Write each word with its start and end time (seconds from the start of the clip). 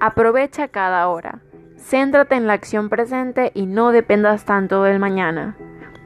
Aprovecha 0.00 0.68
cada 0.68 1.08
hora. 1.08 1.40
Céntrate 1.76 2.34
en 2.34 2.46
la 2.46 2.54
acción 2.54 2.88
presente 2.88 3.52
y 3.54 3.66
no 3.66 3.92
dependas 3.92 4.44
tanto 4.44 4.82
del 4.82 4.98
mañana. 4.98 5.56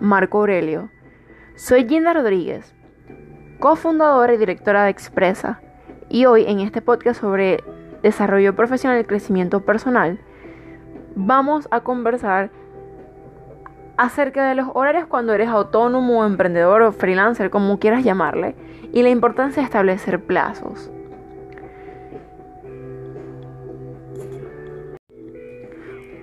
Marco 0.00 0.38
Aurelio. 0.38 0.90
Soy 1.54 1.88
Ginda 1.88 2.12
Rodríguez, 2.12 2.74
cofundadora 3.60 4.34
y 4.34 4.36
directora 4.36 4.84
de 4.84 4.90
Expresa, 4.90 5.60
y 6.08 6.26
hoy 6.26 6.44
en 6.46 6.60
este 6.60 6.82
podcast 6.82 7.20
sobre 7.20 7.64
desarrollo 8.02 8.54
profesional 8.54 9.00
y 9.00 9.04
crecimiento 9.04 9.64
personal, 9.64 10.20
vamos 11.14 11.66
a 11.70 11.80
conversar 11.80 12.50
acerca 13.96 14.48
de 14.48 14.54
los 14.54 14.68
horarios 14.74 15.06
cuando 15.06 15.32
eres 15.32 15.48
autónomo, 15.48 16.26
emprendedor 16.26 16.82
o 16.82 16.92
freelancer, 16.92 17.48
como 17.48 17.78
quieras 17.78 18.04
llamarle, 18.04 18.54
y 18.92 19.02
la 19.02 19.08
importancia 19.08 19.62
de 19.62 19.66
establecer 19.66 20.22
plazos. 20.24 20.90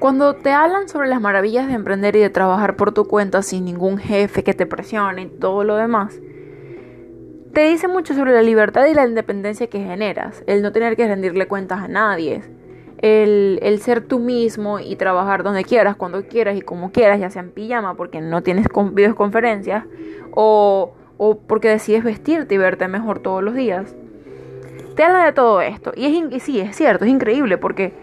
Cuando 0.03 0.34
te 0.34 0.52
hablan 0.52 0.89
sobre 0.89 1.07
las 1.07 1.21
maravillas 1.21 1.66
de 1.66 1.75
emprender 1.75 2.17
y 2.17 2.20
de 2.20 2.30
trabajar 2.30 2.75
por 2.75 2.91
tu 2.91 3.05
cuenta 3.05 3.41
sin 3.41 3.63
ningún 3.63 3.98
jefe 3.98 4.44
que 4.44 4.53
te 4.53 4.66
presione 4.66 5.21
y 5.21 5.27
todo 5.27 5.63
lo 5.63 5.77
demás, 5.77 6.20
te 7.53 7.61
dice 7.70 7.88
mucho 7.88 8.13
sobre 8.13 8.34
la 8.34 8.41
libertad 8.41 8.85
y 8.88 8.94
la 8.94 9.08
independencia 9.08 9.67
que 9.67 9.80
generas, 9.80 10.44
el 10.45 10.61
no 10.61 10.73
tener 10.73 10.97
que 10.97 11.08
rendirle 11.08 11.47
cuentas 11.47 11.80
a 11.80 11.88
nadie, 11.88 12.41
el, 12.97 13.80
ser 13.81 14.02
tú 14.02 14.20
mismo 14.20 14.81
y 14.81 14.97
trabajar 14.97 15.41
donde 15.41 15.63
quieras, 15.63 15.95
cuando 15.95 16.27
quieras 16.27 16.58
y 16.58 16.61
como 16.61 16.91
quieras, 16.91 17.22
ya 17.22 17.30
sea 17.30 17.41
en 17.41 17.52
pijama 17.52 17.95
porque 17.95 18.20
no 18.20 18.44
tienes 18.44 18.67
videoconferencias 18.91 19.85
o, 20.31 20.95
o 21.16 21.38
porque 21.38 21.70
decides 21.70 22.03
vestirte 22.03 22.55
y 22.55 22.58
verte 22.58 22.89
mejor 22.89 23.20
todos 23.20 23.41
los 23.41 23.53
días. 23.55 23.95
Te 24.97 25.03
habla 25.03 25.23
de 25.23 25.31
todo 25.31 25.61
esto. 25.61 25.94
Y, 25.95 26.08
es, 26.08 26.33
y 26.33 26.39
sí, 26.41 26.59
es 26.59 26.75
cierto, 26.75 27.05
es 27.05 27.11
increíble 27.11 27.58
porque 27.58 28.02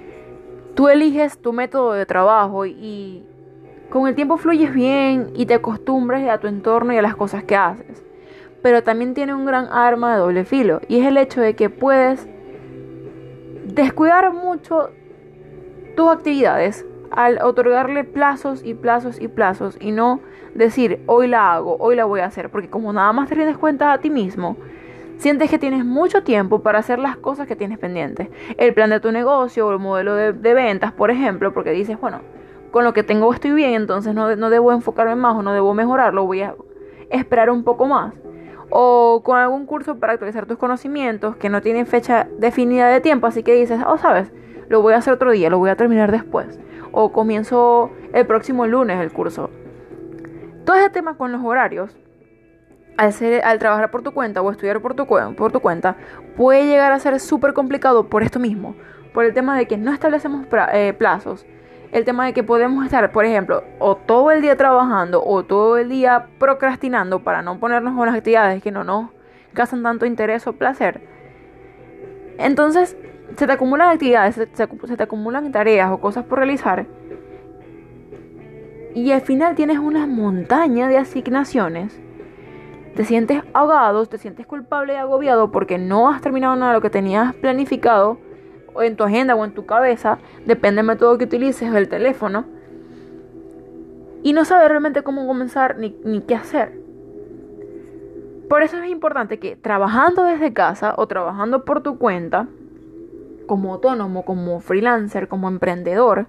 tú 0.74 0.88
eliges 0.88 1.38
tu 1.38 1.52
método 1.52 1.92
de 1.92 2.06
trabajo 2.06 2.66
y 2.66 3.24
con 3.90 4.07
el 4.07 4.15
tiempo 4.15 4.37
fluyes 4.37 4.73
bien 4.73 5.30
y 5.35 5.46
te 5.46 5.54
acostumbras 5.54 6.27
a 6.29 6.38
tu 6.38 6.46
entorno 6.46 6.93
y 6.93 6.99
a 6.99 7.02
las 7.02 7.16
cosas 7.16 7.45
que 7.45 7.57
haces. 7.57 8.04
Pero 8.62 8.82
también 8.82 9.15
tiene 9.15 9.35
un 9.35 9.45
gran 9.45 9.66
arma 9.71 10.12
de 10.12 10.21
doble 10.21 10.45
filo 10.45 10.80
y 10.88 11.01
es 11.01 11.07
el 11.07 11.16
hecho 11.16 11.40
de 11.40 11.54
que 11.54 11.71
puedes 11.71 12.29
descuidar 13.65 14.32
mucho 14.32 14.90
tus 15.96 16.09
actividades 16.10 16.84
al 17.10 17.43
otorgarle 17.43 18.05
plazos 18.05 18.62
y 18.65 18.74
plazos 18.74 19.21
y 19.21 19.29
plazos 19.29 19.77
y 19.80 19.90
no 19.90 20.21
decir 20.55 21.01
hoy 21.07 21.27
la 21.27 21.52
hago, 21.52 21.77
hoy 21.79 21.96
la 21.96 22.05
voy 22.05 22.21
a 22.21 22.27
hacer, 22.27 22.51
porque 22.51 22.68
como 22.68 22.93
nada 22.93 23.12
más 23.12 23.29
te 23.29 23.34
rindes 23.34 23.59
cuenta 23.59 23.93
a 23.93 23.99
ti 23.99 24.10
mismo, 24.10 24.57
sientes 25.21 25.51
que 25.51 25.59
tienes 25.59 25.85
mucho 25.85 26.23
tiempo 26.23 26.60
para 26.60 26.79
hacer 26.79 26.99
las 26.99 27.16
cosas 27.16 27.46
que 27.46 27.54
tienes 27.54 27.79
pendientes. 27.79 28.29
El 28.57 28.73
plan 28.73 28.90
de 28.90 29.01
tu 29.01 29.13
negocio 29.13 29.66
o 29.66 29.73
el 29.73 29.79
modelo 29.79 30.15
de, 30.15 30.54
ventas, 30.54 30.93
por 30.93 31.10
ejemplo, 31.10 31.52
porque 31.52 31.71
dices, 31.71 32.01
bueno, 32.01 32.23
con 32.71 32.85
lo 32.85 32.95
que 32.95 33.02
tengo 33.02 33.32
estoy 33.32 33.52
bien, 33.52 33.74
entonces 33.74 34.15
no, 34.15 34.35
no 34.35 34.49
debo 34.49 34.73
enfocarme 34.73 35.16
más 35.16 35.37
o 35.37 35.43
no 35.43 35.52
debo 35.52 35.74
mejorarlo, 35.74 36.24
voy 36.24 36.43
a 36.43 36.54
esperar 37.10 37.51
un 37.51 37.65
poco 37.65 37.87
más 37.87 38.15
o 38.71 39.23
con 39.24 39.37
algún 39.37 39.66
curso 39.66 39.99
para 39.99 40.12
actualizar 40.12 40.46
tus 40.46 40.57
conocimientos 40.57 41.37
que 41.37 41.49
no 41.49 41.60
tienen 41.60 41.87
fecha 41.87 42.29
definida 42.38 42.88
de 42.88 43.01
tiempo, 43.01 43.27
así 43.27 43.43
que 43.43 43.55
dices, 43.55 43.80
oh, 43.87 43.99
sabes, 43.99 44.32
lo 44.68 44.80
voy 44.80 44.95
a 44.95 44.99
hacer 44.99 45.12
otro 45.12 45.32
día, 45.32 45.51
lo 45.51 45.59
voy 45.59 45.71
a 45.71 45.77
terminar 45.77 46.12
después, 46.12 46.59
o 46.93 47.12
comienzo 47.12 47.90
el 48.15 48.27
próximo 48.27 48.66
lunes 48.66 49.01
el 49.01 49.12
curso. 49.12 49.51
Todo 50.65 50.77
ese 50.77 50.90
tema 50.90 51.16
con 51.16 51.32
los 51.32 51.43
horarios, 51.43 51.96
al, 53.01 53.59
trabajar 53.59 53.90
por 53.90 54.02
tu 54.02 54.12
cuenta 54.12 54.43
o 54.43 54.51
estudiar 54.51 54.80
por 54.80 54.95
tu, 54.95 55.06
por 55.06 55.52
tu 55.52 55.60
cuenta, 55.60 55.96
puede 56.37 56.66
llegar 56.66 56.93
a 56.93 56.98
ser 56.98 57.18
súper 57.20 57.52
complicado 57.52 58.09
por 58.09 58.23
esto 58.23 58.38
mismo, 58.38 58.74
por 59.12 59.24
el 59.24 59.34
tema 59.34 59.56
de 59.56 59.66
que 59.66 59.76
no 59.76 59.93
establecemos 59.93 60.46
eh, 60.73 60.95
plazos 60.96 61.46
el 61.93 62.04
tema 62.04 62.26
de 62.26 62.32
que 62.32 62.43
podemos 62.43 62.84
estar, 62.84 63.10
por 63.10 63.24
ejemplo, 63.24 63.65
o 63.78 63.96
todo 63.96 64.31
el 64.31 64.43
día 64.43 64.56
trabajando 64.56 65.22
o 65.25 65.43
todo 65.44 65.76
el 65.76 65.88
día 65.88 66.26
procrastinando 66.38 67.21
para 67.21 67.43
no 67.43 67.59
ponernos 67.59 67.97
con 67.97 68.06
las 68.06 68.15
actividades 68.15 68.62
que 68.62 68.71
no 68.71 68.84
nos 68.84 69.10
causan 69.55 69.83
tanto 69.83 70.06
interés 70.06 70.47
o 70.47 70.53
placer. 70.53 71.00
Entonces, 72.39 72.97
se 73.37 73.47
te 73.47 73.53
acumulan 73.53 73.91
actividades, 73.91 74.37
se, 74.37 74.47
te 74.47 75.03
acumulan 75.03 75.50
tareas 75.50 75.91
o 75.91 75.99
cosas 75.99 76.25
por 76.25 76.39
realizar. 76.39 76.87
Y 78.94 79.12
al 79.12 79.21
final 79.21 79.55
tienes 79.55 79.78
una 79.78 80.06
montaña 80.06 80.89
de 80.89 80.99
asignaciones. 80.99 82.00
Te 82.95 83.05
sientes 83.05 83.43
ahogado, 83.55 84.05
te 84.06 84.19
sientes 84.19 84.47
culpable 84.47 84.95
y 84.95 84.97
agobiado 84.97 85.51
porque 85.51 85.78
no 85.78 86.11
has 86.11 86.21
terminado 86.21 86.56
nada 86.56 86.73
de 86.73 86.78
lo 86.78 86.83
que 86.83 86.91
tenías 86.91 87.34
planificado 87.34 88.19
o 88.75 88.83
en 88.83 88.97
tu 88.97 89.05
agenda 89.05 89.34
o 89.34 89.45
en 89.45 89.53
tu 89.53 89.67
cabeza, 89.67 90.19
depende 90.47 90.78
del 90.78 90.87
método 90.87 91.19
que 91.19 91.25
utilices, 91.25 91.73
del 91.73 91.89
teléfono, 91.89 92.45
y 94.23 94.33
no 94.33 94.45
sabes 94.45 94.69
realmente 94.69 95.03
cómo 95.03 95.27
comenzar 95.27 95.78
ni, 95.78 95.97
ni 96.05 96.21
qué 96.21 96.34
hacer. 96.34 96.78
Por 98.49 98.62
eso 98.62 98.78
es 98.78 98.91
importante 98.91 99.39
que 99.39 99.57
trabajando 99.57 100.25
desde 100.25 100.53
casa 100.53 100.95
o 100.97 101.07
trabajando 101.07 101.65
por 101.65 101.83
tu 101.83 101.99
cuenta, 101.99 102.49
como 103.47 103.75
autónomo, 103.75 104.25
como 104.25 104.61
freelancer, 104.61 105.28
como 105.28 105.49
emprendedor, 105.49 106.27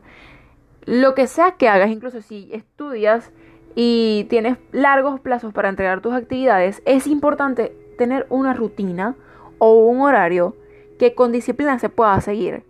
lo 0.85 1.13
que 1.13 1.28
sea 1.28 1.51
que 1.51 1.67
hagas, 1.67 1.89
incluso 1.89 2.22
si 2.22 2.49
estudias 2.51 3.31
y 3.75 4.25
tienes 4.29 4.57
largos 4.71 5.19
plazos 5.19 5.53
para 5.53 5.69
entregar 5.69 6.01
tus 6.01 6.13
actividades, 6.13 6.81
es 6.85 7.07
importante 7.07 7.75
tener 7.97 8.25
una 8.29 8.53
rutina 8.53 9.15
o 9.57 9.85
un 9.85 10.01
horario 10.01 10.55
que 10.97 11.13
con 11.15 11.31
disciplina 11.31 11.79
se 11.79 11.89
pueda 11.89 12.19
seguir. 12.21 12.63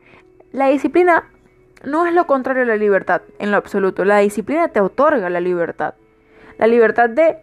La 0.51 0.67
disciplina 0.67 1.29
no 1.84 2.06
es 2.06 2.13
lo 2.13 2.28
contrario 2.28 2.63
a 2.63 2.66
la 2.66 2.75
libertad 2.75 3.22
en 3.40 3.51
lo 3.51 3.57
absoluto. 3.57 4.06
La 4.06 4.19
disciplina 4.19 4.67
te 4.67 4.81
otorga 4.81 5.29
la 5.29 5.40
libertad. 5.40 5.95
La 6.57 6.67
libertad 6.67 7.09
de 7.09 7.38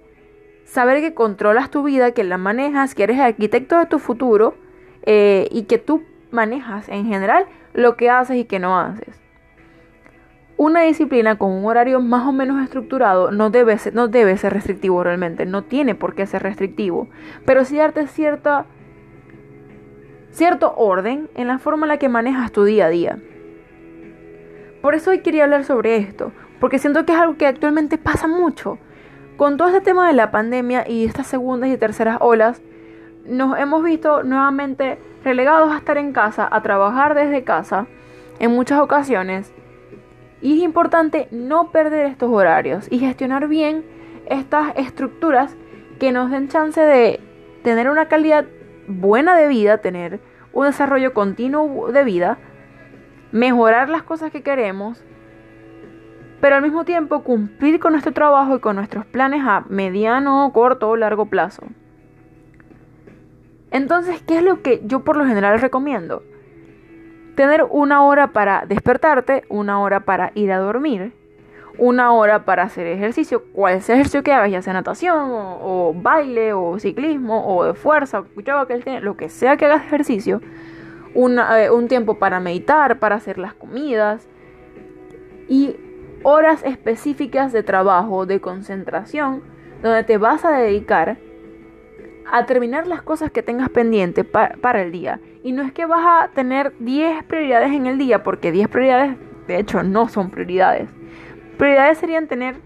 saber 0.64 1.00
que 1.00 1.14
controlas 1.14 1.70
tu 1.70 1.82
vida, 1.82 2.12
que 2.12 2.24
la 2.24 2.38
manejas, 2.38 2.94
que 2.94 3.04
eres 3.04 3.16
el 3.16 3.24
arquitecto 3.24 3.78
de 3.78 3.86
tu 3.86 3.98
futuro 3.98 4.54
eh, 5.02 5.48
y 5.50 5.62
que 5.62 5.78
tú 5.78 6.04
manejas 6.30 6.88
en 6.88 7.06
general 7.06 7.46
lo 7.72 7.96
que 7.96 8.10
haces 8.10 8.36
y 8.36 8.44
que 8.44 8.58
no 8.58 8.78
haces. 8.78 9.20
Una 10.58 10.80
disciplina 10.80 11.38
con 11.38 11.52
un 11.52 11.64
horario 11.66 12.00
más 12.00 12.26
o 12.26 12.32
menos 12.32 12.60
estructurado 12.60 13.30
no 13.30 13.48
debe 13.48 13.78
ser, 13.78 13.94
no 13.94 14.08
debe 14.08 14.36
ser 14.36 14.52
restrictivo 14.52 15.04
realmente, 15.04 15.46
no 15.46 15.62
tiene 15.62 15.94
por 15.94 16.16
qué 16.16 16.26
ser 16.26 16.42
restrictivo, 16.42 17.06
pero 17.44 17.64
sí 17.64 17.76
darte 17.76 18.08
cierta 18.08 18.66
cierto 20.32 20.74
orden 20.76 21.30
en 21.36 21.46
la 21.46 21.60
forma 21.60 21.86
en 21.86 21.90
la 21.90 21.98
que 21.98 22.08
manejas 22.08 22.50
tu 22.50 22.64
día 22.64 22.86
a 22.86 22.88
día. 22.88 23.18
Por 24.82 24.96
eso 24.96 25.10
hoy 25.10 25.20
quería 25.20 25.44
hablar 25.44 25.62
sobre 25.62 25.96
esto, 25.96 26.32
porque 26.58 26.80
siento 26.80 27.06
que 27.06 27.12
es 27.12 27.18
algo 27.18 27.36
que 27.36 27.46
actualmente 27.46 27.96
pasa 27.96 28.26
mucho. 28.26 28.78
Con 29.36 29.58
todo 29.58 29.68
este 29.68 29.80
tema 29.80 30.08
de 30.08 30.14
la 30.14 30.32
pandemia 30.32 30.88
y 30.88 31.04
estas 31.04 31.28
segundas 31.28 31.70
y 31.70 31.76
terceras 31.76 32.18
olas, 32.20 32.60
nos 33.24 33.56
hemos 33.60 33.84
visto 33.84 34.24
nuevamente 34.24 34.98
relegados 35.22 35.70
a 35.70 35.78
estar 35.78 35.98
en 35.98 36.12
casa, 36.12 36.48
a 36.50 36.62
trabajar 36.62 37.14
desde 37.14 37.44
casa 37.44 37.86
en 38.40 38.50
muchas 38.50 38.80
ocasiones. 38.80 39.52
Y 40.40 40.58
es 40.58 40.62
importante 40.62 41.28
no 41.30 41.70
perder 41.70 42.06
estos 42.06 42.30
horarios 42.30 42.86
y 42.90 42.98
gestionar 42.98 43.48
bien 43.48 43.84
estas 44.26 44.76
estructuras 44.76 45.56
que 45.98 46.12
nos 46.12 46.30
den 46.30 46.48
chance 46.48 46.80
de 46.80 47.20
tener 47.62 47.88
una 47.90 48.06
calidad 48.06 48.46
buena 48.86 49.36
de 49.36 49.48
vida, 49.48 49.78
tener 49.78 50.20
un 50.52 50.66
desarrollo 50.66 51.12
continuo 51.12 51.90
de 51.92 52.04
vida, 52.04 52.38
mejorar 53.32 53.88
las 53.88 54.02
cosas 54.02 54.30
que 54.30 54.42
queremos, 54.42 55.04
pero 56.40 56.56
al 56.56 56.62
mismo 56.62 56.84
tiempo 56.84 57.24
cumplir 57.24 57.80
con 57.80 57.92
nuestro 57.92 58.12
trabajo 58.12 58.56
y 58.56 58.60
con 58.60 58.76
nuestros 58.76 59.04
planes 59.06 59.42
a 59.44 59.64
mediano, 59.68 60.50
corto 60.54 60.88
o 60.88 60.96
largo 60.96 61.26
plazo. 61.26 61.64
Entonces, 63.70 64.22
¿qué 64.22 64.38
es 64.38 64.42
lo 64.42 64.62
que 64.62 64.80
yo 64.84 65.00
por 65.00 65.16
lo 65.16 65.26
general 65.26 65.60
recomiendo? 65.60 66.22
Tener 67.38 67.62
una 67.70 68.02
hora 68.02 68.32
para 68.32 68.64
despertarte, 68.66 69.44
una 69.48 69.80
hora 69.80 70.00
para 70.00 70.32
ir 70.34 70.50
a 70.50 70.58
dormir, 70.58 71.12
una 71.78 72.10
hora 72.10 72.44
para 72.44 72.64
hacer 72.64 72.88
ejercicio, 72.88 73.44
cual 73.52 73.80
sea 73.80 73.94
ejercicio 73.94 74.24
que 74.24 74.32
hagas, 74.32 74.50
ya 74.50 74.60
sea 74.60 74.72
natación 74.72 75.28
o, 75.30 75.94
baile 75.94 76.52
o 76.52 76.80
ciclismo 76.80 77.46
o 77.46 77.64
de 77.64 77.74
fuerza, 77.74 78.24
que 78.34 79.00
lo 79.00 79.16
que 79.16 79.28
sea 79.28 79.56
que 79.56 79.66
hagas 79.66 79.84
ejercicio, 79.84 80.40
eh, 81.14 81.70
un 81.70 81.86
tiempo 81.86 82.18
para 82.18 82.40
meditar, 82.40 82.98
para 82.98 83.14
hacer 83.14 83.38
las 83.38 83.54
comidas 83.54 84.26
y 85.48 85.76
horas 86.24 86.64
específicas 86.64 87.52
de 87.52 87.62
trabajo, 87.62 88.26
de 88.26 88.40
concentración, 88.40 89.44
donde 89.80 90.02
te 90.02 90.18
vas 90.18 90.44
a 90.44 90.50
dedicar 90.50 91.18
a 92.30 92.46
terminar 92.46 92.86
las 92.86 93.02
cosas 93.02 93.30
que 93.30 93.42
tengas 93.42 93.68
pendiente 93.70 94.24
para 94.24 94.82
el 94.82 94.92
día. 94.92 95.20
Y 95.42 95.52
no 95.52 95.62
es 95.62 95.72
que 95.72 95.86
vas 95.86 96.04
a 96.04 96.28
tener 96.32 96.74
10 96.78 97.24
prioridades 97.24 97.72
en 97.72 97.86
el 97.86 97.98
día, 97.98 98.22
porque 98.22 98.52
10 98.52 98.68
prioridades 98.68 99.16
de 99.46 99.58
hecho 99.58 99.82
no 99.82 100.08
son 100.08 100.30
prioridades 100.30 100.90
Prioridades 101.58 101.98
serían 101.98 102.28
tener 102.28 102.60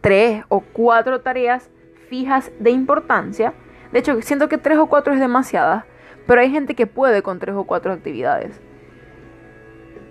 tres 0.00 0.42
o 0.48 0.60
cuatro 0.60 1.20
tareas 1.20 1.70
fijas 2.08 2.50
de 2.58 2.70
importancia. 2.70 3.54
De 3.92 4.00
hecho, 4.00 4.20
siento 4.22 4.48
que 4.48 4.58
tres 4.58 4.78
o 4.78 4.88
cuatro 4.88 5.14
es 5.14 5.20
demasiada, 5.20 5.86
pero 6.26 6.40
hay 6.40 6.50
gente 6.50 6.74
que 6.74 6.88
puede 6.88 7.22
con 7.22 7.38
tres 7.38 7.54
o 7.54 7.64
cuatro 7.64 7.92
actividades. 7.92 8.60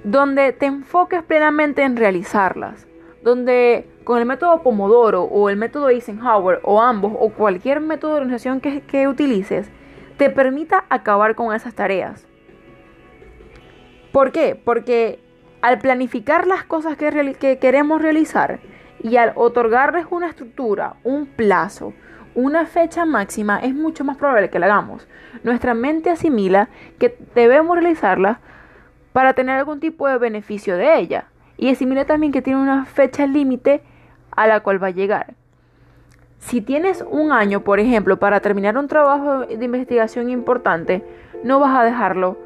donde 0.06 0.54
te 0.54 0.68
enfoques 0.68 1.24
plenamente 1.24 1.82
en 1.82 1.98
realizarlas, 1.98 2.88
donde 3.26 3.90
con 4.04 4.20
el 4.20 4.26
método 4.28 4.62
Pomodoro 4.62 5.24
o 5.24 5.50
el 5.50 5.58
método 5.58 5.90
Eisenhower 5.90 6.60
o 6.62 6.80
ambos 6.80 7.14
o 7.20 7.32
cualquier 7.32 7.82
método 7.82 8.12
de 8.12 8.18
organización 8.18 8.62
que, 8.62 9.08
utilices, 9.08 9.68
te 10.18 10.30
permita 10.30 10.86
acabar 10.90 11.34
con 11.34 11.54
esas 11.54 11.74
tareas. 11.74 12.28
¿Por 14.12 14.32
qué? 14.32 14.62
Porque 14.64 15.20
al 15.64 15.80
planificar 15.80 16.46
las 16.46 16.66
cosas 16.66 16.98
que, 16.98 17.36
que 17.40 17.58
queremos 17.58 18.00
realizar 18.00 18.60
y 19.02 19.18
al 19.18 19.34
otorgarles 19.36 20.06
una 20.12 20.30
estructura, 20.30 20.98
un 21.04 21.26
plazo, 21.26 21.94
una 22.36 22.68
fecha 22.68 23.06
máxima, 23.06 23.58
es 23.58 23.74
mucho 23.74 24.04
más 24.04 24.18
probable 24.18 24.52
que 24.52 24.60
la 24.60 24.68
hagamos. 24.68 25.08
Nuestra 25.44 25.74
mente 25.74 26.12
asimila 26.12 26.70
que 27.00 27.18
debemos 27.34 27.76
realizarla 27.76 28.40
para 29.14 29.34
tener 29.34 29.58
algún 29.58 29.80
tipo 29.80 30.08
de 30.08 30.20
beneficio 30.20 30.78
de 30.78 31.00
ella. 31.00 31.26
Y 31.58 31.70
asimila 31.70 32.06
también 32.06 32.32
que 32.32 32.42
tiene 32.42 32.62
una 32.62 32.86
fecha 32.86 33.26
límite 33.26 33.82
a 34.32 34.48
la 34.48 34.60
cual 34.62 34.82
va 34.82 34.88
a 34.88 34.92
llegar. 34.92 35.36
Si 36.40 36.62
tienes 36.62 37.04
un 37.10 37.32
año, 37.32 37.62
por 37.62 37.80
ejemplo, 37.80 38.20
para 38.20 38.40
terminar 38.40 38.78
un 38.78 38.88
trabajo 38.88 39.46
de 39.46 39.66
investigación 39.66 40.30
importante, 40.30 41.04
no 41.44 41.60
vas 41.60 41.76
a 41.76 41.84
dejarlo 41.84 42.38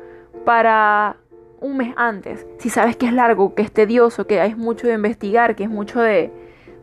para 0.45 1.17
un 1.59 1.77
mes 1.77 1.94
antes. 1.97 2.45
Si 2.59 2.69
sabes 2.69 2.95
que 2.95 3.07
es 3.07 3.13
largo, 3.13 3.56
que 3.56 3.61
es 3.61 3.71
tedioso, 3.71 4.25
que 4.25 4.39
hay 4.39 4.56
mucho 4.56 4.88
de 4.88 4.94
investigar, 4.94 5.56
que 5.56 5.63
es 5.65 5.69
mucho 5.69 6.00
de, 6.00 6.31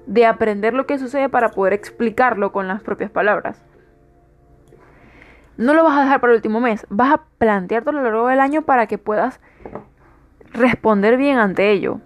de 0.06 0.26
aprender 0.26 0.74
lo 0.74 0.86
que 0.86 0.98
sucede 0.98 1.28
para 1.28 1.50
poder 1.50 1.72
explicarlo 1.72 2.52
con 2.52 2.68
las 2.68 2.82
propias 2.82 3.10
palabras. 3.10 3.62
No 5.56 5.72
lo 5.72 5.84
vas 5.84 5.96
a 5.96 6.02
dejar 6.02 6.20
para 6.20 6.34
el 6.34 6.36
último 6.36 6.60
mes, 6.60 6.86
vas 6.90 7.14
a 7.14 7.22
plantearte 7.38 7.88
a 7.88 7.92
lo 7.92 8.02
largo 8.02 8.28
del 8.28 8.40
año 8.40 8.62
para 8.62 8.86
que 8.86 8.98
puedas 8.98 9.40
responder 10.52 11.16
bien 11.16 11.38
ante 11.38 11.70
ello. 11.70 12.00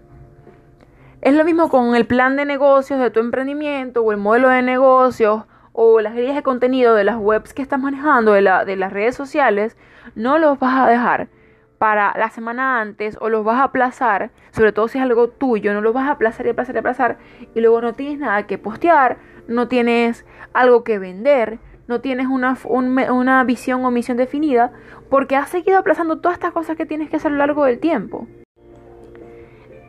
Es 1.22 1.34
lo 1.34 1.44
mismo 1.44 1.68
con 1.68 1.94
el 1.94 2.06
plan 2.06 2.36
de 2.36 2.46
negocios 2.46 2.98
de 2.98 3.10
tu 3.10 3.20
emprendimiento 3.20 4.02
o 4.02 4.10
el 4.10 4.16
modelo 4.16 4.48
de 4.48 4.62
negocios 4.62 5.44
o 5.72 6.00
las 6.00 6.14
guías 6.14 6.34
de 6.34 6.42
contenido 6.42 6.94
de 6.94 7.04
las 7.04 7.16
webs 7.18 7.52
que 7.52 7.60
estás 7.60 7.78
manejando, 7.78 8.32
de, 8.32 8.40
la, 8.40 8.64
de 8.64 8.76
las 8.76 8.90
redes 8.90 9.16
sociales, 9.16 9.76
no 10.14 10.38
los 10.38 10.58
vas 10.58 10.78
a 10.78 10.88
dejar 10.88 11.28
para 11.76 12.14
la 12.16 12.30
semana 12.30 12.80
antes 12.80 13.18
o 13.20 13.28
los 13.28 13.44
vas 13.44 13.60
a 13.60 13.64
aplazar, 13.64 14.30
sobre 14.50 14.72
todo 14.72 14.88
si 14.88 14.96
es 14.96 15.04
algo 15.04 15.28
tuyo, 15.28 15.74
no 15.74 15.82
los 15.82 15.92
vas 15.92 16.08
a 16.08 16.12
aplazar 16.12 16.46
y 16.46 16.50
aplazar 16.50 16.76
y 16.76 16.78
aplazar 16.78 17.18
y 17.54 17.60
luego 17.60 17.82
no 17.82 17.92
tienes 17.92 18.18
nada 18.18 18.46
que 18.46 18.56
postear, 18.56 19.18
no 19.46 19.68
tienes 19.68 20.24
algo 20.54 20.84
que 20.84 20.98
vender, 20.98 21.58
no 21.86 22.00
tienes 22.00 22.28
una, 22.28 22.56
una 22.64 23.44
visión 23.44 23.84
o 23.84 23.90
misión 23.90 24.16
definida 24.16 24.72
porque 25.10 25.36
has 25.36 25.50
seguido 25.50 25.78
aplazando 25.78 26.18
todas 26.20 26.38
estas 26.38 26.52
cosas 26.52 26.78
que 26.78 26.86
tienes 26.86 27.10
que 27.10 27.16
hacer 27.16 27.28
a 27.30 27.32
lo 27.32 27.38
largo 27.38 27.66
del 27.66 27.78
tiempo. 27.78 28.26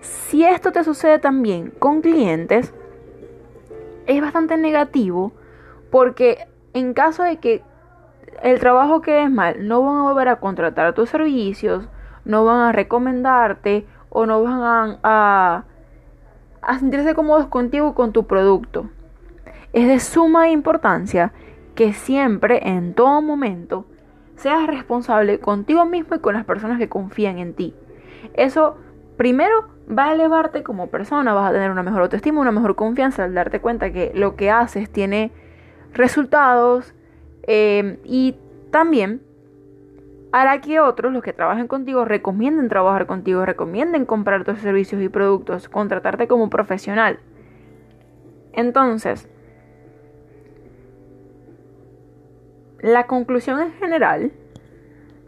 Si 0.02 0.44
esto 0.44 0.72
te 0.72 0.84
sucede 0.84 1.20
también 1.20 1.72
con 1.80 2.02
clientes, 2.02 2.74
es 4.08 4.22
bastante 4.22 4.58
negativo 4.58 5.32
porque 5.90 6.48
en 6.74 6.94
caso 6.94 7.24
de 7.24 7.38
que 7.38 7.64
el 8.42 8.60
trabajo 8.60 9.02
que 9.02 9.24
es 9.24 9.30
mal, 9.30 9.68
no 9.68 9.84
van 9.84 9.98
a 9.98 10.04
volver 10.04 10.28
a 10.30 10.40
contratar 10.40 10.94
tus 10.94 11.10
servicios, 11.10 11.88
no 12.26 12.46
van 12.46 12.62
a 12.62 12.72
recomendarte 12.72 13.86
o 14.10 14.26
no 14.26 14.42
van 14.44 14.62
a, 14.62 15.00
a, 15.04 15.66
a 16.62 16.80
sentirse 16.80 17.14
cómodos 17.14 17.48
contigo 17.48 17.92
y 17.92 17.94
con 17.94 18.12
tu 18.12 18.26
producto. 18.26 18.90
Es 19.74 19.88
de 19.88 20.00
suma 20.00 20.50
importancia 20.50 21.34
que 21.76 21.94
siempre, 21.94 22.68
en 22.68 22.94
todo 22.94 23.22
momento, 23.22 23.86
seas 24.36 24.66
responsable 24.68 25.40
contigo 25.40 25.86
mismo 25.86 26.16
y 26.16 26.20
con 26.20 26.34
las 26.34 26.46
personas 26.46 26.80
que 26.80 26.90
confían 26.90 27.38
en 27.38 27.54
ti. 27.54 27.76
Eso, 28.34 28.78
primero, 29.18 29.68
va 29.90 30.10
a 30.10 30.14
elevarte 30.14 30.64
como 30.64 30.88
persona, 30.88 31.34
vas 31.34 31.50
a 31.50 31.54
tener 31.54 31.72
una 31.72 31.84
mejor 31.84 32.04
autoestima, 32.04 32.42
una 32.42 32.52
mejor 32.52 32.76
confianza 32.76 33.24
al 33.24 33.34
darte 33.34 33.60
cuenta 33.60 33.92
que 33.92 34.12
lo 34.16 34.36
que 34.36 34.50
haces 34.50 34.90
tiene 34.90 35.32
resultados 35.94 36.94
eh, 37.44 38.00
y 38.04 38.36
también 38.72 39.22
hará 40.32 40.62
que 40.62 40.80
otros, 40.80 41.12
los 41.12 41.24
que 41.24 41.34
trabajen 41.34 41.68
contigo, 41.68 42.06
recomienden 42.06 42.70
trabajar 42.70 43.06
contigo, 43.06 43.46
recomienden 43.46 44.06
comprar 44.06 44.44
tus 44.44 44.60
servicios 44.60 45.02
y 45.02 45.10
productos, 45.10 45.68
contratarte 45.68 46.28
como 46.28 46.50
profesional. 46.50 47.20
Entonces, 48.54 49.28
la 52.80 53.08
conclusión 53.08 53.60
en 53.60 53.74
general 53.74 54.32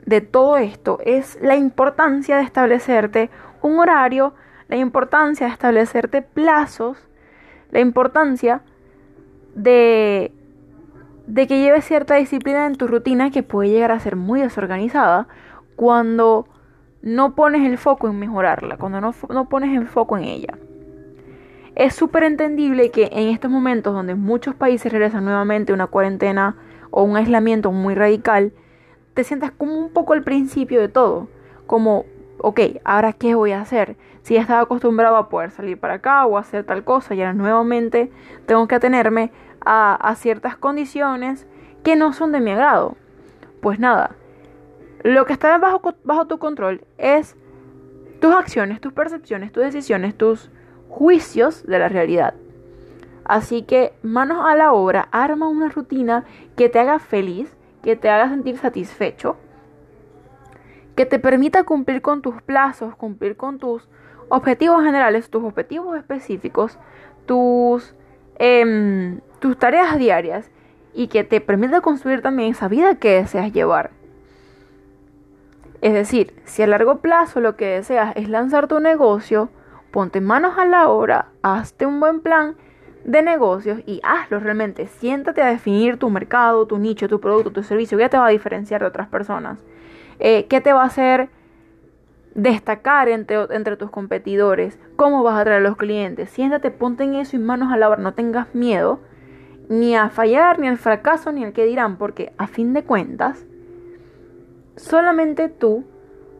de 0.05 0.21
todo 0.21 0.57
esto 0.57 0.99
es 1.05 1.37
la 1.41 1.55
importancia 1.55 2.37
de 2.37 2.43
establecerte 2.43 3.29
un 3.63 3.79
horario, 3.79 4.35
la 4.67 4.75
importancia 4.75 5.47
de 5.47 5.53
establecerte 5.53 6.21
plazos, 6.21 6.97
la 7.71 7.79
importancia 7.79 8.61
de 9.55 10.31
de 11.27 11.47
que 11.47 11.59
lleves 11.59 11.85
cierta 11.85 12.15
disciplina 12.15 12.65
en 12.65 12.75
tu 12.75 12.87
rutina 12.87 13.31
que 13.31 13.43
puede 13.43 13.69
llegar 13.69 13.91
a 13.91 13.99
ser 13.99 14.15
muy 14.15 14.41
desorganizada 14.41 15.27
cuando 15.75 16.47
no 17.01 17.35
pones 17.35 17.67
el 17.67 17.77
foco 17.77 18.07
en 18.07 18.19
mejorarla, 18.19 18.77
cuando 18.77 19.01
no, 19.01 19.13
no 19.29 19.49
pones 19.49 19.77
el 19.77 19.87
foco 19.87 20.17
en 20.17 20.25
ella. 20.25 20.57
Es 21.75 21.95
súper 21.95 22.23
entendible 22.23 22.91
que 22.91 23.09
en 23.11 23.29
estos 23.29 23.49
momentos 23.49 23.93
donde 23.93 24.15
muchos 24.15 24.53
países 24.53 24.91
regresan 24.91 25.25
nuevamente 25.25 25.71
a 25.71 25.75
una 25.75 25.87
cuarentena 25.87 26.55
o 26.91 27.03
un 27.03 27.17
aislamiento 27.17 27.71
muy 27.71 27.95
radical, 27.95 28.53
te 29.13 29.23
sientas 29.23 29.51
como 29.51 29.77
un 29.77 29.89
poco 29.89 30.13
al 30.13 30.23
principio 30.23 30.79
de 30.79 30.89
todo, 30.89 31.27
como, 31.65 32.05
ok, 32.37 32.59
ahora 32.83 33.13
qué 33.13 33.35
voy 33.35 33.51
a 33.51 33.61
hacer? 33.61 33.95
Si 34.21 34.35
estaba 34.35 34.61
acostumbrado 34.61 35.17
a 35.17 35.29
poder 35.29 35.51
salir 35.51 35.79
para 35.79 35.95
acá 35.95 36.25
o 36.25 36.37
hacer 36.37 36.63
tal 36.63 36.83
cosa 36.83 37.13
y 37.15 37.21
ahora 37.21 37.33
nuevamente 37.33 38.11
tengo 38.45 38.67
que 38.67 38.75
atenerme 38.75 39.31
a, 39.65 40.13
ciertas 40.17 40.57
condiciones 40.57 41.47
que 41.83 41.95
no 41.95 42.13
son 42.13 42.31
de 42.31 42.39
mi 42.39 42.51
agrado. 42.51 42.95
Pues 43.61 43.79
nada, 43.79 44.15
lo 45.03 45.25
que 45.25 45.33
está 45.33 45.57
bajo 45.57 46.27
tu 46.27 46.37
control 46.37 46.81
es 46.97 47.35
tus 48.19 48.33
acciones, 48.33 48.79
tus 48.79 48.93
percepciones, 48.93 49.51
tus 49.51 49.63
decisiones, 49.63 50.17
tus 50.17 50.49
juicios 50.87 51.65
de 51.65 51.79
la 51.79 51.89
realidad. 51.89 52.35
Así 53.25 53.63
que 53.63 53.93
manos 54.01 54.45
a 54.45 54.55
la 54.55 54.73
obra, 54.73 55.07
arma 55.11 55.47
una 55.47 55.69
rutina 55.69 56.25
que 56.55 56.69
te 56.69 56.79
haga 56.79 56.99
feliz, 56.99 57.55
que 57.81 57.95
te 57.95 58.09
haga 58.09 58.29
sentir 58.29 58.57
satisfecho, 58.57 59.37
que 60.95 61.05
te 61.05 61.19
permita 61.19 61.63
cumplir 61.63 62.01
con 62.01 62.21
tus 62.21 62.41
plazos, 62.41 62.95
cumplir 62.95 63.35
con 63.35 63.59
tus 63.59 63.87
objetivos 64.29 64.83
generales, 64.83 65.29
tus 65.29 65.43
objetivos 65.43 65.97
específicos, 65.97 66.77
tus 67.25 67.95
eh, 68.39 69.19
tus 69.43 69.57
tareas 69.57 69.97
diarias 69.97 70.49
y 70.93 71.07
que 71.07 71.25
te 71.25 71.41
permita 71.41 71.81
construir 71.81 72.21
también 72.21 72.51
esa 72.51 72.69
vida 72.69 72.95
que 72.95 73.15
deseas 73.15 73.51
llevar. 73.51 73.91
Es 75.81 75.93
decir, 75.93 76.33
si 76.45 76.61
a 76.61 76.67
largo 76.67 76.99
plazo 76.99 77.41
lo 77.41 77.57
que 77.57 77.65
deseas 77.65 78.15
es 78.15 78.29
lanzar 78.29 78.69
tu 78.69 78.79
negocio, 78.79 79.49
ponte 79.91 80.21
manos 80.21 80.57
a 80.57 80.63
la 80.63 80.87
obra, 80.87 81.27
hazte 81.41 81.85
un 81.85 81.99
buen 81.99 82.21
plan 82.21 82.55
de 83.03 83.21
negocios 83.21 83.79
y 83.85 83.99
hazlo 84.03 84.39
realmente. 84.39 84.87
Siéntate 84.87 85.41
a 85.41 85.47
definir 85.47 85.97
tu 85.97 86.09
mercado, 86.09 86.65
tu 86.67 86.77
nicho, 86.77 87.09
tu 87.09 87.19
producto, 87.19 87.51
tu 87.51 87.63
servicio, 87.63 87.97
qué 87.97 88.07
te 88.07 88.17
va 88.17 88.27
a 88.27 88.29
diferenciar 88.29 88.79
de 88.79 88.87
otras 88.87 89.09
personas, 89.09 89.59
eh, 90.19 90.45
qué 90.47 90.61
te 90.61 90.73
va 90.73 90.83
a 90.83 90.87
hacer 90.87 91.29
destacar 92.35 93.09
entre, 93.09 93.37
entre 93.51 93.77
tus 93.77 93.91
competidores, 93.91 94.79
cómo 94.95 95.23
vas 95.23 95.35
a 95.35 95.41
atraer 95.41 95.59
a 95.59 95.67
los 95.69 95.77
clientes. 95.77 96.29
Siéntate, 96.29 96.71
ponte 96.71 97.03
en 97.03 97.15
eso 97.15 97.35
y 97.35 97.39
manos 97.39 97.71
a 97.71 97.77
la 97.77 97.89
obra, 97.89 98.01
no 98.01 98.13
tengas 98.13 98.53
miedo 98.55 98.99
ni 99.69 99.95
a 99.95 100.09
fallar, 100.09 100.59
ni 100.59 100.67
al 100.67 100.77
fracaso, 100.77 101.31
ni 101.31 101.43
al 101.43 101.53
que 101.53 101.65
dirán, 101.65 101.97
porque 101.97 102.33
a 102.37 102.47
fin 102.47 102.73
de 102.73 102.83
cuentas, 102.83 103.45
solamente 104.75 105.49
tú 105.49 105.85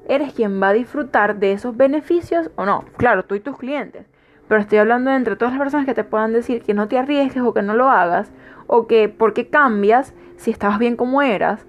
eres 0.07 0.33
quien 0.33 0.61
va 0.61 0.69
a 0.69 0.73
disfrutar 0.73 1.39
de 1.39 1.53
esos 1.53 1.77
beneficios 1.77 2.51
o 2.55 2.65
no. 2.65 2.85
Claro, 2.97 3.23
tú 3.23 3.35
y 3.35 3.39
tus 3.39 3.57
clientes. 3.57 4.05
Pero 4.47 4.59
estoy 4.59 4.79
hablando 4.79 5.11
de 5.11 5.17
entre 5.17 5.35
todas 5.35 5.53
las 5.53 5.61
personas 5.61 5.85
que 5.85 5.93
te 5.93 6.03
puedan 6.03 6.33
decir 6.33 6.61
que 6.61 6.73
no 6.73 6.87
te 6.87 6.97
arriesgues 6.97 7.43
o 7.43 7.53
que 7.53 7.61
no 7.61 7.73
lo 7.73 7.89
hagas, 7.89 8.31
o 8.67 8.87
que 8.87 9.07
porque 9.09 9.47
cambias 9.47 10.13
si 10.35 10.51
estabas 10.51 10.79
bien 10.79 10.97
como 10.97 11.21
eras. 11.21 11.65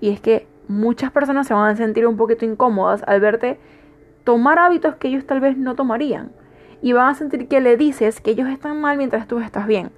Y 0.00 0.10
es 0.10 0.20
que 0.20 0.46
muchas 0.68 1.10
personas 1.10 1.46
se 1.46 1.54
van 1.54 1.70
a 1.70 1.76
sentir 1.76 2.06
un 2.06 2.16
poquito 2.16 2.44
incómodas 2.44 3.02
al 3.06 3.20
verte 3.20 3.58
tomar 4.24 4.58
hábitos 4.58 4.96
que 4.96 5.08
ellos 5.08 5.26
tal 5.26 5.40
vez 5.40 5.56
no 5.56 5.74
tomarían. 5.74 6.32
Y 6.82 6.92
van 6.92 7.08
a 7.08 7.14
sentir 7.14 7.48
que 7.48 7.60
le 7.60 7.76
dices 7.76 8.20
que 8.20 8.32
ellos 8.32 8.48
están 8.48 8.80
mal 8.80 8.98
mientras 8.98 9.26
tú 9.26 9.38
estás 9.38 9.66
bien. 9.66 9.90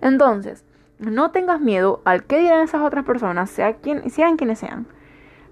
Entonces, 0.00 0.64
no 0.98 1.30
tengas 1.30 1.60
miedo 1.60 2.02
al 2.04 2.24
que 2.24 2.38
dirán 2.38 2.62
esas 2.62 2.82
otras 2.82 3.04
personas, 3.04 3.50
sea 3.50 3.74
quien, 3.74 4.10
sean 4.10 4.36
quienes 4.36 4.58
sean. 4.58 4.86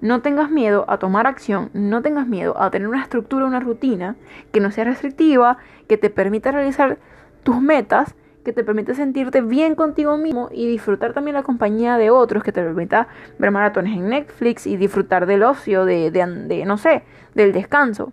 No 0.01 0.21
tengas 0.21 0.51
miedo 0.51 0.85
a 0.89 0.99
tomar 0.99 1.27
acción, 1.27 1.71
no 1.73 2.03
tengas 2.03 2.27
miedo 2.27 2.61
a 2.61 2.71
tener 2.71 2.89
una 2.89 3.03
estructura, 3.03 3.47
una 3.47 3.61
rutina 3.61 4.17
que 4.53 4.61
no 4.61 4.71
sea 4.71 4.85
restrictiva, 4.85 5.57
que 5.89 5.97
te 5.97 6.11
permita 6.11 6.53
realizar 6.53 6.99
tus 7.45 7.61
metas, 7.61 8.15
que 8.47 8.53
te 8.53 8.63
permita 8.63 8.95
sentirte 8.95 9.41
bien 9.41 9.75
contigo 9.75 10.17
mismo 10.17 10.49
y 10.53 10.69
disfrutar 10.69 11.13
también 11.13 11.35
la 11.35 11.43
compañía 11.43 11.99
de 11.99 12.11
otros, 12.11 12.45
que 12.45 12.53
te 12.53 12.63
permita 12.63 13.09
ver 13.41 13.51
maratones 13.51 13.97
en 13.97 14.09
Netflix 14.09 14.69
y 14.69 14.77
disfrutar 14.77 15.27
del 15.27 15.43
ocio, 15.43 15.85
de, 15.85 16.13
de 16.13 16.65
no 16.65 16.79
sé, 16.79 17.03
del 17.35 17.53
descanso. 17.53 18.13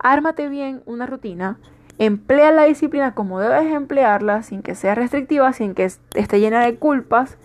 ármate 0.00 0.48
bien 0.48 0.82
una 0.84 1.06
rutina, 1.06 1.58
emplea 1.98 2.50
la 2.50 2.64
disciplina 2.64 3.14
como 3.14 3.38
debes 3.38 3.72
emplearla, 3.72 4.42
sin 4.42 4.62
que 4.62 4.74
sea 4.74 4.96
restrictiva, 4.96 5.52
sin 5.52 5.74
que 5.76 5.84
esté 5.84 6.40
llena 6.40 6.64
de 6.64 6.74
culpas, 6.74 7.38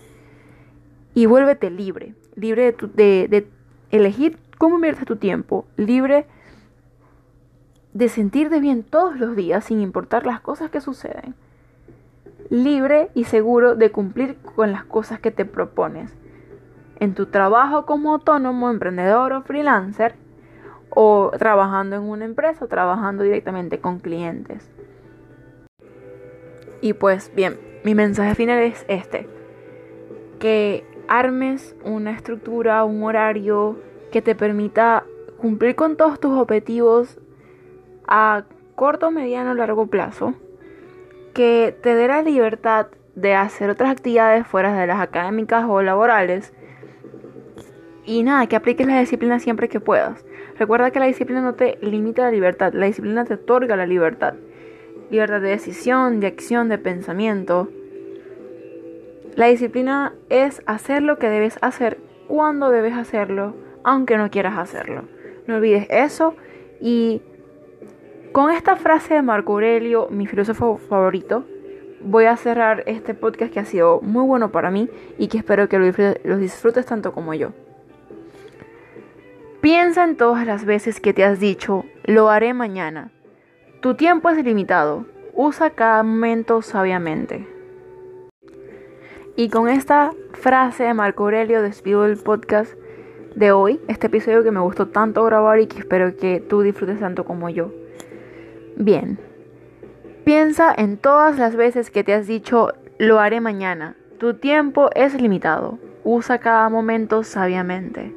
y 1.14 1.26
vuélvete 1.26 1.70
libre, 1.70 2.16
libre 2.34 2.74
de, 2.94 3.28
de, 3.28 3.48
elegir 3.92 4.40
cómo 4.58 4.74
inviertes 4.74 5.06
tu 5.06 5.14
tiempo, 5.14 5.66
libre 5.76 6.26
de 7.92 8.08
sentirte 8.08 8.58
bien 8.58 8.82
todos 8.82 9.16
los 9.20 9.36
días 9.36 9.62
sin 9.64 9.80
importar 9.80 10.26
las 10.26 10.40
cosas 10.40 10.68
que 10.68 10.80
suceden, 10.80 11.36
libre 12.50 13.10
y 13.14 13.24
seguro 13.24 13.74
de 13.74 13.90
cumplir 13.90 14.36
con 14.36 14.72
las 14.72 14.84
cosas 14.84 15.20
que 15.20 15.30
te 15.30 15.44
propones. 15.44 16.14
En 16.98 17.14
tu 17.14 17.26
trabajo 17.26 17.86
como 17.86 18.12
autónomo, 18.14 18.70
emprendedor 18.70 19.32
o 19.32 19.42
freelancer, 19.42 20.14
o 20.90 21.30
trabajando 21.38 21.96
en 21.96 22.02
una 22.02 22.24
empresa 22.24 22.64
o 22.64 22.68
trabajando 22.68 23.22
directamente 23.22 23.80
con 23.80 23.98
clientes. 23.98 24.70
Y 26.80 26.94
pues 26.94 27.30
bien, 27.34 27.58
mi 27.84 27.94
mensaje 27.94 28.34
final 28.34 28.60
es 28.60 28.84
este, 28.88 29.28
que 30.38 30.84
armes 31.08 31.76
una 31.84 32.12
estructura, 32.12 32.84
un 32.84 33.02
horario 33.02 33.76
que 34.10 34.22
te 34.22 34.34
permita 34.34 35.04
cumplir 35.38 35.76
con 35.76 35.96
todos 35.96 36.18
tus 36.18 36.32
objetivos 36.32 37.18
a 38.08 38.44
corto, 38.74 39.10
mediano 39.10 39.54
largo 39.54 39.86
plazo, 39.88 40.34
que 41.36 41.76
te 41.82 41.94
dé 41.94 42.08
la 42.08 42.22
libertad 42.22 42.86
de 43.14 43.34
hacer 43.34 43.68
otras 43.68 43.90
actividades 43.90 44.46
fuera 44.46 44.72
de 44.72 44.86
las 44.86 45.00
académicas 45.00 45.66
o 45.68 45.82
laborales 45.82 46.54
y 48.06 48.22
nada, 48.22 48.46
que 48.46 48.56
apliques 48.56 48.86
la 48.86 48.98
disciplina 48.98 49.38
siempre 49.38 49.68
que 49.68 49.78
puedas. 49.78 50.24
Recuerda 50.58 50.90
que 50.90 50.98
la 50.98 51.04
disciplina 51.04 51.42
no 51.42 51.52
te 51.52 51.76
limita 51.82 52.22
la 52.22 52.30
libertad, 52.30 52.72
la 52.72 52.86
disciplina 52.86 53.26
te 53.26 53.34
otorga 53.34 53.76
la 53.76 53.84
libertad. 53.84 54.32
Libertad 55.10 55.42
de 55.42 55.50
decisión, 55.50 56.20
de 56.20 56.28
acción, 56.28 56.70
de 56.70 56.78
pensamiento. 56.78 57.68
La 59.34 59.48
disciplina 59.48 60.14
es 60.30 60.62
hacer 60.64 61.02
lo 61.02 61.18
que 61.18 61.28
debes 61.28 61.58
hacer 61.60 61.98
cuando 62.28 62.70
debes 62.70 62.94
hacerlo, 62.94 63.54
aunque 63.84 64.16
no 64.16 64.30
quieras 64.30 64.56
hacerlo. 64.56 65.04
No 65.46 65.56
olvides 65.56 65.86
eso 65.90 66.34
y 66.80 67.20
con 68.36 68.50
esta 68.50 68.76
frase 68.76 69.14
de 69.14 69.22
Marco 69.22 69.54
Aurelio, 69.54 70.08
mi 70.10 70.26
filósofo 70.26 70.76
favorito, 70.76 71.46
voy 72.02 72.26
a 72.26 72.36
cerrar 72.36 72.82
este 72.84 73.14
podcast 73.14 73.50
que 73.50 73.60
ha 73.60 73.64
sido 73.64 74.02
muy 74.02 74.26
bueno 74.26 74.52
para 74.52 74.70
mí 74.70 74.90
y 75.16 75.28
que 75.28 75.38
espero 75.38 75.70
que 75.70 76.18
lo 76.22 76.36
disfrutes 76.36 76.84
tanto 76.84 77.12
como 77.14 77.32
yo. 77.32 77.52
Piensa 79.62 80.04
en 80.04 80.18
todas 80.18 80.46
las 80.46 80.66
veces 80.66 81.00
que 81.00 81.14
te 81.14 81.24
has 81.24 81.40
dicho, 81.40 81.86
lo 82.04 82.28
haré 82.28 82.52
mañana. 82.52 83.10
Tu 83.80 83.94
tiempo 83.94 84.28
es 84.28 84.44
limitado, 84.44 85.06
usa 85.32 85.70
cada 85.70 86.02
momento 86.02 86.60
sabiamente. 86.60 87.48
Y 89.34 89.48
con 89.48 89.70
esta 89.70 90.12
frase 90.32 90.84
de 90.84 90.92
Marco 90.92 91.24
Aurelio 91.24 91.62
despido 91.62 92.04
el 92.04 92.18
podcast 92.18 92.74
de 93.34 93.52
hoy, 93.52 93.80
este 93.88 94.08
episodio 94.08 94.44
que 94.44 94.50
me 94.50 94.60
gustó 94.60 94.88
tanto 94.88 95.24
grabar 95.24 95.58
y 95.58 95.68
que 95.68 95.78
espero 95.78 96.14
que 96.18 96.40
tú 96.40 96.60
disfrutes 96.60 97.00
tanto 97.00 97.24
como 97.24 97.48
yo. 97.48 97.72
Bien, 98.78 99.18
piensa 100.24 100.74
en 100.76 100.98
todas 100.98 101.38
las 101.38 101.56
veces 101.56 101.90
que 101.90 102.04
te 102.04 102.12
has 102.12 102.26
dicho, 102.26 102.74
lo 102.98 103.20
haré 103.20 103.40
mañana. 103.40 103.96
Tu 104.18 104.34
tiempo 104.34 104.90
es 104.94 105.18
limitado, 105.18 105.78
usa 106.04 106.38
cada 106.38 106.68
momento 106.68 107.24
sabiamente. 107.24 108.14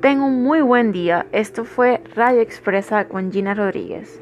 Tengo 0.00 0.26
un 0.26 0.42
muy 0.42 0.60
buen 0.60 0.90
día. 0.90 1.26
Esto 1.30 1.64
fue 1.64 2.02
Radio 2.16 2.40
Expresa 2.40 3.06
con 3.06 3.30
Gina 3.30 3.54
Rodríguez. 3.54 4.20